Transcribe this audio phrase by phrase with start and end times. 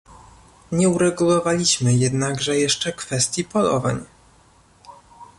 [0.71, 4.05] Nie uregulowaliśmy jednakże jeszcze kwestii polowań